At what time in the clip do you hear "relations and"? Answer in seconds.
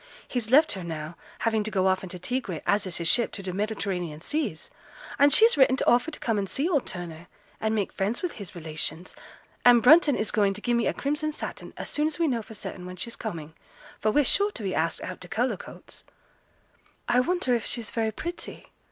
8.55-9.83